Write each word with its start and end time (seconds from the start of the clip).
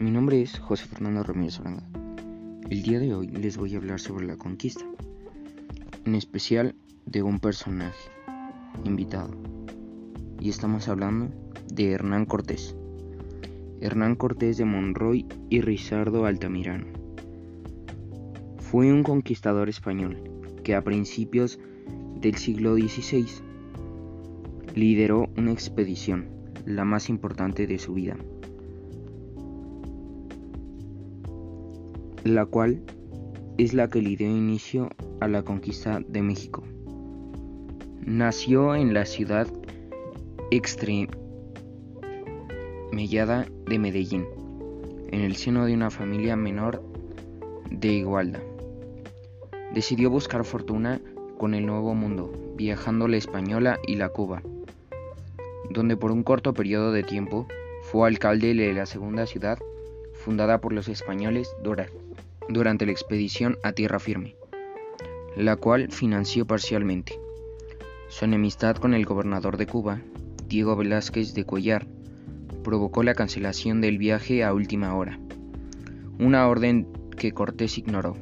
es 0.00 0.60
José 0.60 0.84
Fernando 0.86 1.24
Ramírez 1.24 1.58
Oranga. 1.58 1.82
El 2.70 2.82
día 2.82 3.00
de 3.00 3.12
hoy 3.14 3.26
les 3.26 3.56
voy 3.56 3.74
a 3.74 3.78
hablar 3.78 3.98
sobre 3.98 4.26
la 4.26 4.36
conquista, 4.36 4.84
en 6.04 6.14
especial 6.14 6.76
de 7.04 7.24
un 7.24 7.40
personaje 7.40 7.98
invitado. 8.84 9.32
Y 10.38 10.50
estamos 10.50 10.86
hablando 10.86 11.34
de 11.74 11.90
Hernán 11.90 12.26
Cortés. 12.26 12.76
Hernán 13.80 14.14
Cortés 14.14 14.56
de 14.56 14.64
Monroy 14.64 15.26
y 15.50 15.62
Rizardo 15.62 16.26
Altamirano. 16.26 16.86
Fue 18.58 18.92
un 18.92 19.02
conquistador 19.02 19.68
español 19.68 20.22
que 20.62 20.76
a 20.76 20.84
principios 20.84 21.58
del 22.20 22.36
siglo 22.36 22.76
XVI 22.76 23.26
lideró 24.76 25.28
una 25.36 25.50
expedición, 25.50 26.28
la 26.66 26.84
más 26.84 27.08
importante 27.08 27.66
de 27.66 27.80
su 27.80 27.94
vida 27.94 28.16
la 32.28 32.46
cual 32.46 32.82
es 33.58 33.74
la 33.74 33.88
que 33.88 34.00
le 34.00 34.16
dio 34.16 34.28
inicio 34.28 34.88
a 35.20 35.28
la 35.28 35.42
conquista 35.42 36.00
de 36.06 36.22
México. 36.22 36.62
Nació 38.04 38.74
en 38.74 38.94
la 38.94 39.04
ciudad 39.04 39.46
extremellada 40.50 43.46
de 43.66 43.78
Medellín, 43.78 44.24
en 45.10 45.20
el 45.20 45.36
seno 45.36 45.66
de 45.66 45.74
una 45.74 45.90
familia 45.90 46.36
menor 46.36 46.82
de 47.70 47.88
Igualda. 47.88 48.40
Decidió 49.74 50.10
buscar 50.10 50.44
fortuna 50.44 51.00
con 51.36 51.54
el 51.54 51.66
Nuevo 51.66 51.94
Mundo, 51.94 52.32
viajando 52.56 53.08
la 53.08 53.16
Española 53.16 53.78
y 53.86 53.96
la 53.96 54.08
Cuba, 54.08 54.42
donde 55.70 55.96
por 55.96 56.10
un 56.10 56.22
corto 56.22 56.54
periodo 56.54 56.92
de 56.92 57.02
tiempo 57.02 57.46
fue 57.82 58.08
alcalde 58.08 58.54
de 58.54 58.72
la 58.72 58.86
segunda 58.86 59.26
ciudad 59.26 59.58
fundada 60.28 60.60
por 60.60 60.74
los 60.74 60.88
españoles 60.88 61.56
durante 62.50 62.84
la 62.84 62.92
expedición 62.92 63.56
a 63.62 63.72
tierra 63.72 63.98
firme, 63.98 64.36
la 65.38 65.56
cual 65.56 65.90
financió 65.90 66.46
parcialmente. 66.46 67.18
Su 68.10 68.26
enemistad 68.26 68.76
con 68.76 68.92
el 68.92 69.06
gobernador 69.06 69.56
de 69.56 69.66
Cuba, 69.66 70.02
Diego 70.46 70.76
Velázquez 70.76 71.32
de 71.32 71.46
Cuellar, 71.46 71.86
provocó 72.62 73.02
la 73.02 73.14
cancelación 73.14 73.80
del 73.80 73.96
viaje 73.96 74.44
a 74.44 74.52
última 74.52 74.94
hora, 74.94 75.18
una 76.18 76.46
orden 76.46 76.86
que 77.16 77.32
Cortés 77.32 77.78
ignoró. 77.78 78.14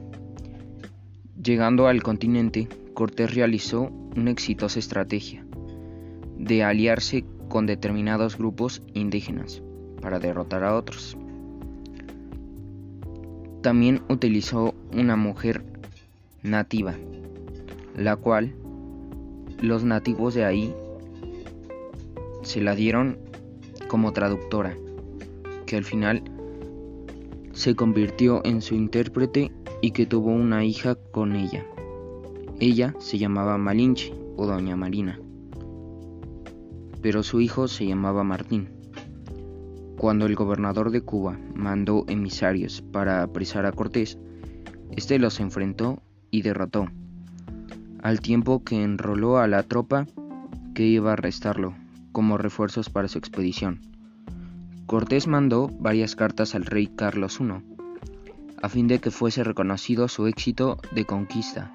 Llegando 1.43 1.89
al 1.89 2.05
continente, 2.05 2.69
Cortés 2.95 3.35
realizó 3.35 3.91
una 4.15 4.31
exitosa 4.31 4.79
estrategia 4.79 5.45
de 6.39 6.63
aliarse 6.63 7.25
con 7.49 7.67
determinados 7.67 8.39
grupos 8.39 8.81
indígenas 8.95 9.61
para 10.01 10.21
derrotar 10.21 10.63
a 10.63 10.77
otros. 10.77 11.19
También 13.67 14.01
utilizó 14.09 14.77
una 14.93 15.17
mujer 15.17 15.65
nativa, 16.45 16.95
la 17.97 18.15
cual 18.15 18.55
los 19.61 19.83
nativos 19.83 20.35
de 20.35 20.45
ahí 20.45 20.73
se 22.43 22.61
la 22.61 22.77
dieron 22.77 23.19
como 23.89 24.13
traductora, 24.13 24.77
que 25.67 25.77
al 25.77 25.83
final 25.83 26.23
se 27.55 27.75
convirtió 27.75 28.41
en 28.45 28.63
su 28.63 28.77
intérprete 28.77 29.51
y 29.83 29.91
que 29.91 30.07
tuvo 30.07 30.31
una 30.31 30.65
hija 30.65 30.95
con 30.95 31.35
ella. 31.35 31.67
Ella 32.61 32.95
se 33.01 33.19
llamaba 33.19 33.59
Malinche 33.59 34.15
o 34.37 34.47
Doña 34.47 34.77
Marina, 34.77 35.19
pero 37.03 37.25
su 37.25 37.41
hijo 37.41 37.67
se 37.67 37.85
llamaba 37.85 38.23
Martín. 38.23 38.76
Cuando 39.99 40.27
el 40.27 40.35
gobernador 40.35 40.91
de 40.91 41.01
Cuba 41.01 41.39
mandó 41.55 42.05
emisarios 42.07 42.83
para 42.83 43.23
apresar 43.23 43.65
a 43.65 43.73
Cortés, 43.73 44.19
este 44.95 45.19
los 45.19 45.41
enfrentó 45.41 46.03
y 46.31 46.43
derrotó, 46.43 46.89
al 48.03 48.21
tiempo 48.21 48.63
que 48.63 48.83
enroló 48.83 49.39
a 49.39 49.49
la 49.49 49.63
tropa 49.63 50.07
que 50.75 50.85
iba 50.85 51.11
a 51.11 51.13
arrestarlo 51.15 51.75
como 52.13 52.37
refuerzos 52.37 52.91
para 52.91 53.09
su 53.09 53.19
expedición. 53.19 53.81
Cortés 54.87 55.27
mandó 55.27 55.69
varias 55.81 56.15
cartas 56.15 56.55
al 56.55 56.67
rey 56.67 56.87
Carlos 56.87 57.41
I, 57.41 57.55
a 58.63 58.69
fin 58.69 58.89
de 58.89 58.99
que 58.99 59.11
fuese 59.11 59.45
reconocido 59.45 60.09
su 60.09 60.27
éxito 60.27 60.77
de 60.93 61.05
conquista, 61.05 61.73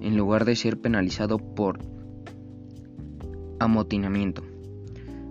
en 0.00 0.16
lugar 0.16 0.44
de 0.44 0.54
ser 0.54 0.78
penalizado 0.78 1.38
por 1.38 1.78
amotinamiento. 3.58 4.42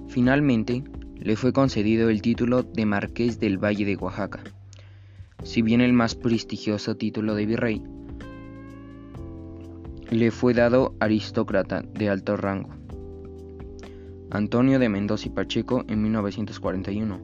Finalmente, 0.07 0.83
le 1.19 1.35
fue 1.35 1.53
concedido 1.53 2.09
el 2.09 2.21
título 2.21 2.63
de 2.63 2.85
Marqués 2.85 3.39
del 3.39 3.57
Valle 3.57 3.85
de 3.85 3.95
Oaxaca, 3.95 4.41
si 5.43 5.61
bien 5.61 5.81
el 5.81 5.93
más 5.93 6.15
prestigioso 6.15 6.95
título 6.95 7.35
de 7.35 7.45
virrey 7.45 7.83
le 10.13 10.29
fue 10.29 10.53
dado 10.53 10.95
aristócrata 10.99 11.81
de 11.81 12.09
alto 12.09 12.37
rango. 12.37 12.69
Antonio 14.29 14.79
de 14.79 14.89
Mendoza 14.89 15.27
y 15.27 15.31
Pacheco 15.31 15.85
en 15.87 16.01
1941. 16.03 17.19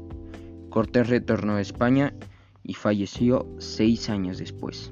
Cortés 0.70 1.10
retornó 1.10 1.56
a 1.56 1.62
España 1.62 2.14
y 2.64 2.74
falleció 2.74 3.48
seis 3.60 4.10
años 4.10 4.38
después. 4.38 4.92